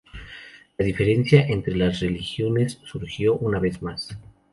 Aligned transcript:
La 0.79 0.83
diferencia 0.85 1.43
entre 1.45 1.75
las 1.75 1.99
religiones 1.99 2.79
surgió 2.85 3.37
una 3.37 3.59
vez 3.59 3.83
más. 3.83 4.17